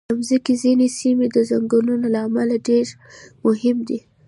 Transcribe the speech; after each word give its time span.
د 0.09 0.11
مځکې 0.19 0.53
ځینې 0.63 0.87
سیمې 0.99 1.27
د 1.35 1.37
ځنګلونو 1.49 2.05
له 2.13 2.19
امله 2.27 2.55
ډېر 2.69 2.87
مهم 3.45 3.77
دي. 3.87 3.99